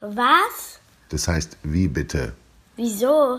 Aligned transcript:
Was? 0.00 0.80
Das 1.10 1.28
heißt, 1.28 1.58
wie 1.62 1.86
bitte? 1.86 2.32
Wieso? 2.76 3.38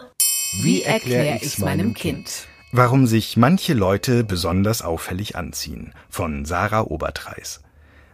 Wie 0.61 0.84
erkläre 0.84 1.40
ich's 1.41 1.57
meinem 1.57 1.95
Kind? 1.95 2.45
Warum 2.72 3.07
sich 3.07 3.35
manche 3.35 3.73
Leute 3.73 4.23
besonders 4.23 4.84
auffällig 4.84 5.36
anziehen. 5.36 5.94
Von 6.08 6.46
Sarah 6.46 6.82
Obertreis. 6.82 7.62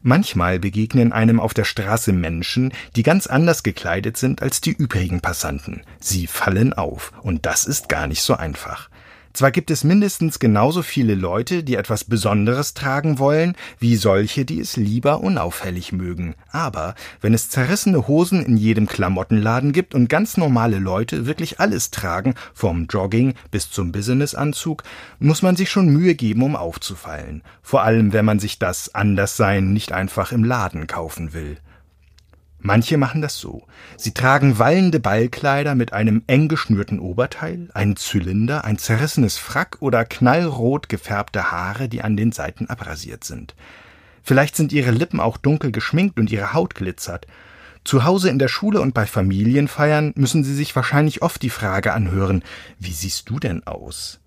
Manchmal 0.02 0.60
begegnen 0.60 1.12
einem 1.12 1.42
auf 1.42 1.54
der 1.54 1.66
Straße 1.66 2.14
Menschen, 2.14 2.72
die 2.96 3.04
ganz 3.04 3.28
anders 3.28 3.64
gekleidet 3.64 4.16
sind 4.16 4.42
als 4.42 4.62
die 4.62 4.72
übrigen 4.72 5.20
Passanten. 5.20 5.82
Sie 6.00 6.26
fallen 6.26 6.72
auf, 6.72 7.12
und 7.24 7.46
das 7.46 7.66
ist 7.66 7.90
gar 7.90 8.08
nicht 8.08 8.22
so 8.22 8.34
einfach. 8.36 8.90
Zwar 9.38 9.52
gibt 9.52 9.70
es 9.70 9.84
mindestens 9.84 10.40
genauso 10.40 10.82
viele 10.82 11.14
Leute, 11.14 11.64
die 11.64 11.76
etwas 11.76 12.04
Besonderes 12.06 12.74
tragen 12.74 13.20
wollen, 13.20 13.54
wie 13.78 13.96
solche, 13.96 14.46
die 14.46 14.60
es 14.60 14.78
lieber 14.78 15.22
unauffällig 15.22 15.92
mögen. 15.92 16.34
Aber 16.50 16.96
wenn 17.22 17.36
es 17.36 17.48
zerrissene 17.48 18.08
Hosen 18.08 18.44
in 18.44 18.58
jedem 18.58 18.88
Klamottenladen 18.88 19.74
gibt 19.74 19.94
und 19.94 20.10
ganz 20.10 20.38
normale 20.38 20.80
Leute 20.80 21.28
wirklich 21.28 21.60
alles 21.60 21.92
tragen, 21.92 22.34
vom 22.56 22.88
Jogging 22.90 23.36
bis 23.52 23.70
zum 23.70 23.92
Businessanzug, 23.92 24.82
muss 25.20 25.44
man 25.44 25.56
sich 25.56 25.70
schon 25.70 25.90
Mühe 25.90 26.16
geben, 26.16 26.42
um 26.42 26.56
aufzufallen. 26.56 27.44
Vor 27.62 27.84
allem, 27.84 28.14
wenn 28.14 28.26
man 28.26 28.40
sich 28.40 28.58
das 28.58 28.96
Anderssein 28.96 29.72
nicht 29.72 29.92
einfach 29.92 30.32
im 30.32 30.44
Laden 30.44 30.88
kaufen 30.88 31.34
will. 31.34 31.58
Manche 32.60 32.98
machen 32.98 33.22
das 33.22 33.38
so. 33.38 33.64
Sie 33.98 34.14
tragen 34.14 34.60
wallende 34.60 35.00
Ballkleider 35.00 35.76
mit 35.76 35.94
einem 35.94 36.24
eng 36.28 36.48
geschnürten 36.48 37.00
Oberteil, 37.00 37.70
einen 37.74 37.96
Zylinder, 37.96 38.66
ein 38.66 38.78
zerrissenes 38.78 39.38
Frack 39.38 39.78
oder 39.80 40.06
knallrot 40.06 40.90
gefärbte 40.90 41.52
Haare, 41.52 41.88
die 41.88 42.02
an 42.02 42.18
den 42.18 42.32
Seiten 42.32 42.68
abrasiert 42.68 43.24
sind. 43.24 43.56
Vielleicht 44.24 44.56
sind 44.56 44.74
ihre 44.74 44.92
Lippen 44.92 45.20
auch 45.20 45.38
dunkel 45.38 45.72
geschminkt 45.72 46.20
und 46.20 46.32
ihre 46.32 46.54
Haut 46.54 46.76
glitzert. 46.76 47.28
Zu 47.86 48.04
Hause 48.04 48.30
in 48.30 48.40
der 48.40 48.50
Schule 48.50 48.82
und 48.82 48.94
bei 48.94 49.06
Familienfeiern 49.06 50.12
müssen 50.16 50.44
sie 50.44 50.54
sich 50.54 50.76
wahrscheinlich 50.76 51.22
oft 51.22 51.42
die 51.42 51.50
Frage 51.50 51.94
anhören, 51.94 52.44
wie 52.80 52.92
siehst 52.92 53.30
du 53.30 53.40
denn 53.40 53.66
aus? 53.66 54.20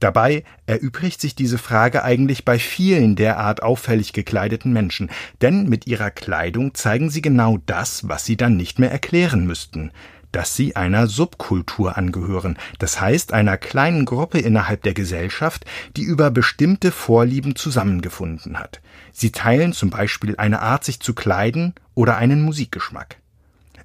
Dabei 0.00 0.44
erübrigt 0.64 1.20
sich 1.20 1.34
diese 1.34 1.58
Frage 1.58 2.02
eigentlich 2.02 2.46
bei 2.46 2.58
vielen 2.58 3.16
derart 3.16 3.62
auffällig 3.62 4.14
gekleideten 4.14 4.72
Menschen, 4.72 5.10
denn 5.42 5.68
mit 5.68 5.86
ihrer 5.86 6.10
Kleidung 6.10 6.74
zeigen 6.74 7.10
sie 7.10 7.20
genau 7.20 7.58
das, 7.66 8.08
was 8.08 8.24
sie 8.24 8.38
dann 8.38 8.56
nicht 8.56 8.78
mehr 8.78 8.90
erklären 8.90 9.46
müssten, 9.46 9.92
dass 10.32 10.56
sie 10.56 10.74
einer 10.74 11.06
Subkultur 11.06 11.98
angehören, 11.98 12.56
das 12.78 13.00
heißt 13.00 13.34
einer 13.34 13.58
kleinen 13.58 14.06
Gruppe 14.06 14.38
innerhalb 14.38 14.82
der 14.84 14.94
Gesellschaft, 14.94 15.66
die 15.96 16.02
über 16.02 16.30
bestimmte 16.30 16.92
Vorlieben 16.92 17.54
zusammengefunden 17.54 18.58
hat. 18.58 18.80
Sie 19.12 19.32
teilen 19.32 19.72
zum 19.74 19.90
Beispiel 19.90 20.36
eine 20.36 20.62
Art, 20.62 20.84
sich 20.84 21.00
zu 21.00 21.14
kleiden 21.14 21.74
oder 21.94 22.16
einen 22.16 22.42
Musikgeschmack. 22.42 23.19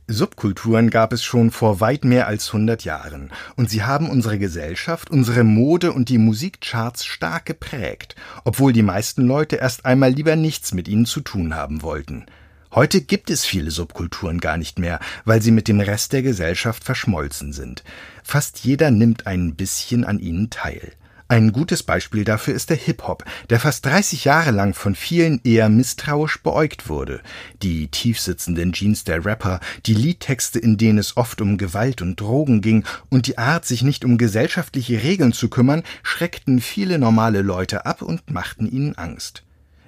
Subkulturen 0.07 0.91
gab 0.91 1.13
es 1.13 1.23
schon 1.23 1.49
vor 1.49 1.79
weit 1.79 2.05
mehr 2.05 2.27
als 2.27 2.49
100 2.49 2.83
Jahren 2.83 3.31
und 3.55 3.71
sie 3.71 3.81
haben 3.81 4.07
unsere 4.07 4.37
Gesellschaft, 4.37 5.09
unsere 5.09 5.43
Mode 5.43 5.93
und 5.93 6.09
die 6.09 6.19
Musikcharts 6.19 7.05
stark 7.05 7.45
geprägt, 7.45 8.15
obwohl 8.43 8.71
die 8.71 8.83
meisten 8.83 9.25
Leute 9.25 9.55
erst 9.55 9.83
einmal 9.83 10.11
lieber 10.11 10.35
nichts 10.35 10.75
mit 10.75 10.87
ihnen 10.87 11.07
zu 11.07 11.21
tun 11.21 11.55
haben 11.55 11.81
wollten. 11.81 12.27
Heute 12.71 13.01
gibt 13.01 13.31
es 13.31 13.45
viele 13.45 13.71
Subkulturen 13.71 14.39
gar 14.39 14.57
nicht 14.57 14.77
mehr, 14.77 14.99
weil 15.23 15.41
sie 15.41 15.51
mit 15.51 15.67
dem 15.67 15.79
Rest 15.79 16.13
der 16.13 16.21
Gesellschaft 16.21 16.83
verschmolzen 16.83 17.51
sind. 17.51 17.83
Fast 18.23 18.59
jeder 18.59 18.91
nimmt 18.91 19.25
ein 19.25 19.55
bisschen 19.55 20.03
an 20.03 20.19
ihnen 20.19 20.51
teil. 20.51 20.91
Ein 21.27 21.51
gutes 21.51 21.81
Beispiel 21.81 22.23
dafür 22.23 22.53
ist 22.53 22.69
der 22.69 22.77
Hip-Hop, 22.77 23.25
der 23.49 23.59
fast 23.59 23.83
30 23.87 24.25
Jahre 24.25 24.51
lang 24.51 24.75
von 24.75 24.93
vielen 24.93 25.41
eher 25.43 25.69
misstrauisch 25.69 26.43
beäugt 26.43 26.87
wurde. 26.87 27.19
Die 27.63 27.87
tiefsitzenden 27.87 28.73
Jeans 28.73 29.05
der 29.05 29.25
Rapper, 29.25 29.59
die 29.87 29.95
Liedtexte, 29.95 30.59
in 30.59 30.77
denen 30.77 30.99
es 30.99 31.17
oft 31.17 31.41
um 31.41 31.57
Gewalt 31.57 32.03
und 32.03 32.21
Drogen 32.21 32.61
ging 32.61 32.83
und 33.09 33.25
die 33.25 33.39
Art, 33.39 33.65
sich 33.65 33.81
nicht 33.81 34.05
um 34.05 34.19
gesellschaftliche 34.19 35.01
Regeln 35.01 35.33
zu 35.33 35.49
kümmern, 35.49 35.81
schreckten 36.03 36.61
viele 36.61 36.99
normale 36.99 37.41
Leute 37.41 37.87
ab 37.87 38.03
und 38.03 38.29
machten 38.29 38.71
ihnen 38.71 38.95
Angst. 38.95 39.41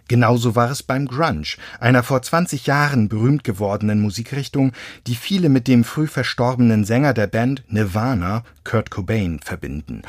Genauso 0.08 0.56
war 0.56 0.72
es 0.72 0.82
beim 0.82 1.06
Grunge, 1.06 1.58
einer 1.80 2.02
vor 2.02 2.22
20 2.22 2.66
Jahren 2.66 3.10
berühmt 3.10 3.44
gewordenen 3.44 4.02
Musikrichtung, 4.02 4.72
die 5.06 5.16
viele 5.16 5.50
mit 5.50 5.68
dem 5.68 5.84
früh 5.84 6.08
verstorbenen 6.08 6.84
Sänger 6.84 7.14
der 7.14 7.28
Band 7.28 7.64
Nirvana, 7.68 8.44
Kurt 8.64 8.90
Cobain, 8.90 9.40
verbinden 9.44 10.02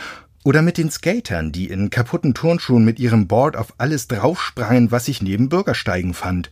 oder 0.45 0.63
mit 0.63 0.79
den 0.79 0.91
Skatern, 0.91 1.53
die 1.53 1.69
in 1.69 1.91
kaputten 1.91 2.35
Turnschuhen 2.35 2.85
mit 2.85 2.99
ihrem 2.99 3.27
Board 3.27 3.57
auf 3.57 3.75
alles 3.79 4.09
draufsprangen, 4.09 4.91
was 4.91 5.07
sich 5.07 5.23
neben 5.23 5.49
Bürgersteigen 5.49 6.15
fand. 6.15 6.51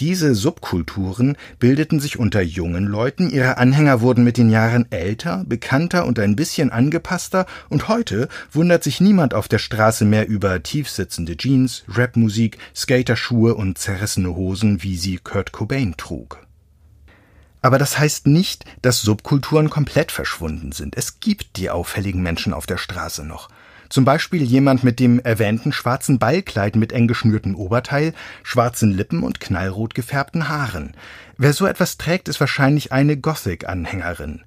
Diese 0.00 0.34
Subkulturen 0.34 1.36
bildeten 1.58 2.00
sich 2.00 2.18
unter 2.18 2.40
jungen 2.40 2.86
Leuten, 2.86 3.30
ihre 3.30 3.58
Anhänger 3.58 4.00
wurden 4.00 4.24
mit 4.24 4.36
den 4.36 4.50
Jahren 4.50 4.90
älter, 4.90 5.44
bekannter 5.46 6.06
und 6.06 6.18
ein 6.18 6.34
bisschen 6.34 6.70
angepasster, 6.70 7.46
und 7.68 7.88
heute 7.88 8.28
wundert 8.50 8.82
sich 8.82 9.00
niemand 9.00 9.34
auf 9.34 9.48
der 9.48 9.58
Straße 9.58 10.04
mehr 10.04 10.26
über 10.26 10.62
tiefsitzende 10.62 11.36
Jeans, 11.36 11.84
Rapmusik, 11.88 12.58
Skaterschuhe 12.74 13.54
und 13.54 13.78
zerrissene 13.78 14.34
Hosen, 14.34 14.82
wie 14.82 14.96
sie 14.96 15.18
Kurt 15.18 15.52
Cobain 15.52 15.94
trug. 15.96 16.38
Aber 17.62 17.78
das 17.78 17.98
heißt 17.98 18.26
nicht, 18.26 18.64
dass 18.82 19.00
Subkulturen 19.00 19.70
komplett 19.70 20.12
verschwunden 20.12 20.72
sind. 20.72 20.96
Es 20.96 21.20
gibt 21.20 21.56
die 21.56 21.70
auffälligen 21.70 22.20
Menschen 22.20 22.52
auf 22.52 22.66
der 22.66 22.76
Straße 22.76 23.24
noch. 23.24 23.48
Zum 23.88 24.04
Beispiel 24.04 24.42
jemand 24.42 24.84
mit 24.84 24.98
dem 24.98 25.20
erwähnten 25.20 25.72
schwarzen 25.72 26.18
Ballkleid 26.18 26.76
mit 26.76 26.92
eng 26.92 27.06
geschnürtem 27.06 27.54
Oberteil, 27.54 28.14
schwarzen 28.42 28.90
Lippen 28.90 29.22
und 29.22 29.38
knallrot 29.38 29.94
gefärbten 29.94 30.48
Haaren. 30.48 30.94
Wer 31.36 31.52
so 31.52 31.66
etwas 31.66 31.98
trägt, 31.98 32.28
ist 32.28 32.40
wahrscheinlich 32.40 32.90
eine 32.90 33.16
Gothic-Anhängerin. 33.16 34.42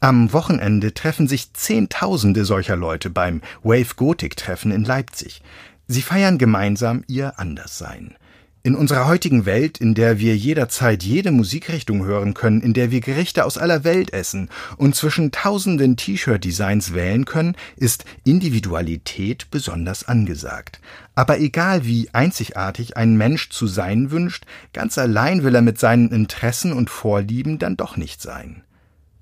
Am 0.00 0.32
Wochenende 0.32 0.92
treffen 0.92 1.26
sich 1.26 1.54
Zehntausende 1.54 2.44
solcher 2.44 2.76
Leute 2.76 3.08
beim 3.08 3.40
Wave 3.62 3.94
Gothic 3.96 4.36
Treffen 4.36 4.72
in 4.72 4.84
Leipzig. 4.84 5.42
Sie 5.88 6.02
feiern 6.02 6.38
gemeinsam 6.38 7.02
ihr 7.06 7.38
Anderssein. 7.38 8.16
In 8.64 8.76
unserer 8.76 9.08
heutigen 9.08 9.44
Welt, 9.44 9.78
in 9.78 9.94
der 9.94 10.20
wir 10.20 10.36
jederzeit 10.36 11.02
jede 11.02 11.32
Musikrichtung 11.32 12.04
hören 12.04 12.32
können, 12.32 12.60
in 12.60 12.74
der 12.74 12.92
wir 12.92 13.00
Gerichte 13.00 13.44
aus 13.44 13.58
aller 13.58 13.82
Welt 13.82 14.12
essen 14.12 14.50
und 14.76 14.94
zwischen 14.94 15.32
tausenden 15.32 15.96
T-Shirt-Designs 15.96 16.94
wählen 16.94 17.24
können, 17.24 17.56
ist 17.76 18.04
Individualität 18.22 19.50
besonders 19.50 20.06
angesagt. 20.06 20.80
Aber 21.16 21.40
egal 21.40 21.84
wie 21.86 22.10
einzigartig 22.12 22.96
ein 22.96 23.16
Mensch 23.16 23.50
zu 23.50 23.66
sein 23.66 24.12
wünscht, 24.12 24.44
ganz 24.72 24.96
allein 24.96 25.42
will 25.42 25.56
er 25.56 25.62
mit 25.62 25.80
seinen 25.80 26.12
Interessen 26.12 26.72
und 26.72 26.88
Vorlieben 26.88 27.58
dann 27.58 27.76
doch 27.76 27.96
nicht 27.96 28.22
sein. 28.22 28.62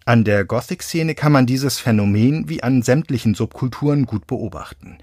An 0.04 0.24
der 0.24 0.44
Gothic-Szene 0.44 1.14
kann 1.14 1.32
man 1.32 1.46
dieses 1.46 1.78
Phänomen 1.78 2.50
wie 2.50 2.62
an 2.62 2.82
sämtlichen 2.82 3.34
Subkulturen 3.34 4.04
gut 4.04 4.26
beobachten. 4.26 4.98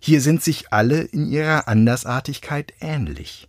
Hier 0.00 0.22
sind 0.22 0.42
sich 0.42 0.72
alle 0.72 1.02
in 1.02 1.30
ihrer 1.30 1.68
Andersartigkeit 1.68 2.72
ähnlich. 2.80 3.48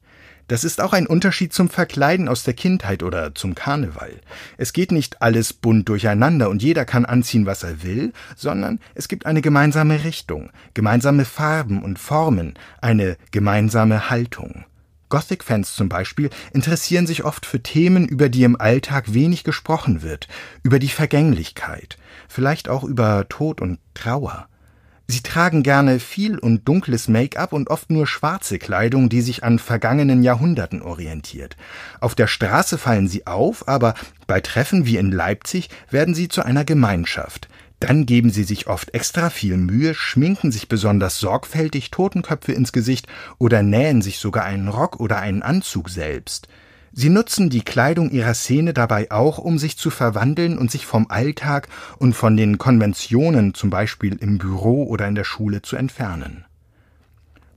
Das 0.49 0.65
ist 0.65 0.81
auch 0.81 0.91
ein 0.91 1.07
Unterschied 1.07 1.53
zum 1.53 1.69
Verkleiden 1.69 2.27
aus 2.27 2.43
der 2.43 2.53
Kindheit 2.53 3.03
oder 3.03 3.33
zum 3.33 3.55
Karneval. 3.55 4.19
Es 4.57 4.73
geht 4.73 4.91
nicht 4.91 5.21
alles 5.21 5.53
bunt 5.53 5.87
durcheinander 5.87 6.49
und 6.49 6.61
jeder 6.61 6.83
kann 6.83 7.05
anziehen, 7.05 7.45
was 7.45 7.63
er 7.63 7.83
will, 7.83 8.11
sondern 8.35 8.79
es 8.93 9.07
gibt 9.07 9.25
eine 9.25 9.41
gemeinsame 9.41 10.03
Richtung, 10.03 10.49
gemeinsame 10.73 11.23
Farben 11.23 11.81
und 11.81 11.99
Formen, 11.99 12.55
eine 12.81 13.15
gemeinsame 13.31 14.09
Haltung. 14.09 14.65
Gothic-Fans 15.07 15.73
zum 15.73 15.87
Beispiel 15.87 16.29
interessieren 16.51 17.07
sich 17.07 17.23
oft 17.23 17.45
für 17.45 17.63
Themen, 17.63 18.05
über 18.05 18.27
die 18.27 18.43
im 18.43 18.59
Alltag 18.59 19.13
wenig 19.13 19.45
gesprochen 19.45 20.01
wird, 20.01 20.27
über 20.63 20.79
die 20.79 20.89
Vergänglichkeit, 20.89 21.97
vielleicht 22.27 22.67
auch 22.67 22.83
über 22.83 23.29
Tod 23.29 23.61
und 23.61 23.79
Trauer. 23.93 24.49
Sie 25.11 25.23
tragen 25.23 25.61
gerne 25.61 25.99
viel 25.99 26.39
und 26.39 26.65
dunkles 26.69 27.09
Make-up 27.09 27.51
und 27.51 27.69
oft 27.69 27.89
nur 27.91 28.07
schwarze 28.07 28.59
Kleidung, 28.59 29.09
die 29.09 29.19
sich 29.19 29.43
an 29.43 29.59
vergangenen 29.59 30.23
Jahrhunderten 30.23 30.81
orientiert. 30.81 31.57
Auf 31.99 32.15
der 32.15 32.27
Straße 32.27 32.77
fallen 32.77 33.09
sie 33.09 33.27
auf, 33.27 33.67
aber 33.67 33.93
bei 34.25 34.39
Treffen 34.39 34.85
wie 34.85 34.95
in 34.95 35.11
Leipzig 35.11 35.67
werden 35.89 36.15
sie 36.15 36.29
zu 36.29 36.45
einer 36.45 36.63
Gemeinschaft. 36.63 37.49
Dann 37.81 38.05
geben 38.05 38.29
sie 38.29 38.45
sich 38.45 38.67
oft 38.67 38.93
extra 38.93 39.29
viel 39.29 39.57
Mühe, 39.57 39.93
schminken 39.95 40.49
sich 40.49 40.69
besonders 40.69 41.19
sorgfältig 41.19 41.91
Totenköpfe 41.91 42.53
ins 42.53 42.71
Gesicht 42.71 43.07
oder 43.37 43.63
nähen 43.63 44.01
sich 44.01 44.17
sogar 44.17 44.45
einen 44.45 44.69
Rock 44.69 45.01
oder 45.01 45.19
einen 45.19 45.43
Anzug 45.43 45.89
selbst. 45.89 46.47
Sie 46.93 47.09
nutzen 47.09 47.49
die 47.49 47.61
Kleidung 47.61 48.11
ihrer 48.11 48.33
Szene 48.33 48.73
dabei 48.73 49.11
auch, 49.11 49.37
um 49.37 49.57
sich 49.57 49.77
zu 49.77 49.89
verwandeln 49.89 50.57
und 50.57 50.71
sich 50.71 50.85
vom 50.85 51.07
Alltag 51.09 51.69
und 51.99 52.13
von 52.13 52.35
den 52.35 52.57
Konventionen, 52.57 53.53
zum 53.53 53.69
Beispiel 53.69 54.17
im 54.17 54.37
Büro 54.37 54.83
oder 54.83 55.07
in 55.07 55.15
der 55.15 55.23
Schule, 55.23 55.61
zu 55.61 55.77
entfernen. 55.77 56.45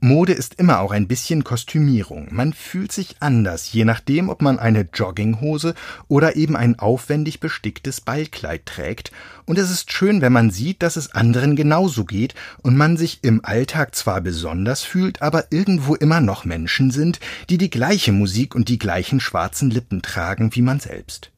Mode 0.05 0.33
ist 0.33 0.59
immer 0.59 0.81
auch 0.81 0.91
ein 0.91 1.07
bisschen 1.07 1.43
Kostümierung. 1.43 2.27
Man 2.29 2.53
fühlt 2.53 2.91
sich 2.91 3.15
anders, 3.21 3.73
je 3.73 3.85
nachdem, 3.85 4.29
ob 4.29 4.39
man 4.39 4.59
eine 4.59 4.87
Jogginghose 4.93 5.73
oder 6.07 6.35
eben 6.35 6.55
ein 6.55 6.77
aufwendig 6.77 7.39
besticktes 7.39 8.01
Ballkleid 8.01 8.67
trägt. 8.67 9.11
Und 9.45 9.57
es 9.57 9.71
ist 9.71 9.91
schön, 9.91 10.21
wenn 10.21 10.31
man 10.31 10.51
sieht, 10.51 10.83
dass 10.83 10.95
es 10.95 11.15
anderen 11.15 11.55
genauso 11.55 12.05
geht 12.05 12.35
und 12.61 12.77
man 12.77 12.97
sich 12.97 13.23
im 13.23 13.43
Alltag 13.43 13.95
zwar 13.95 14.21
besonders 14.21 14.83
fühlt, 14.83 15.23
aber 15.23 15.45
irgendwo 15.51 15.95
immer 15.95 16.21
noch 16.21 16.45
Menschen 16.45 16.91
sind, 16.91 17.19
die 17.49 17.57
die 17.57 17.71
gleiche 17.71 18.11
Musik 18.11 18.53
und 18.53 18.69
die 18.69 18.77
gleichen 18.77 19.19
schwarzen 19.19 19.71
Lippen 19.71 20.03
tragen 20.03 20.53
wie 20.53 20.61
man 20.61 20.79
selbst. 20.79 21.31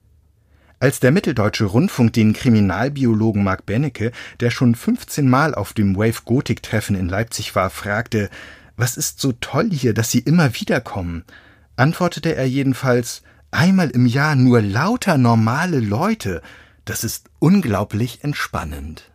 Als 0.79 0.99
der 0.99 1.11
Mitteldeutsche 1.11 1.65
Rundfunk 1.65 2.13
den 2.13 2.33
Kriminalbiologen 2.33 3.43
Mark 3.43 3.65
Bennecke, 3.65 4.11
der 4.39 4.51
schon 4.51 4.75
15 4.75 5.27
Mal 5.27 5.55
auf 5.55 5.73
dem 5.73 5.95
Wave 5.95 6.21
Gothic 6.23 6.61
Treffen 6.61 6.95
in 6.95 7.09
Leipzig 7.09 7.55
war, 7.55 7.71
fragte, 7.71 8.29
was 8.75 8.95
ist 8.95 9.19
so 9.19 9.31
toll 9.31 9.71
hier, 9.71 9.95
dass 9.95 10.11
Sie 10.11 10.19
immer 10.19 10.53
wiederkommen, 10.53 11.23
antwortete 11.77 12.35
er 12.35 12.47
jedenfalls, 12.47 13.23
einmal 13.49 13.89
im 13.89 14.05
Jahr 14.05 14.35
nur 14.35 14.61
lauter 14.61 15.17
normale 15.17 15.79
Leute, 15.79 16.43
das 16.85 17.03
ist 17.03 17.31
unglaublich 17.39 18.23
entspannend. 18.23 19.09